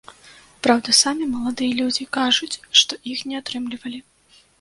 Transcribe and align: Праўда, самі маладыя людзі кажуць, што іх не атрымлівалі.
Праўда, 0.67 0.93
самі 0.99 1.27
маладыя 1.33 1.75
людзі 1.79 2.07
кажуць, 2.17 2.57
што 2.81 2.99
іх 3.13 3.19
не 3.33 3.39
атрымлівалі. 3.41 3.99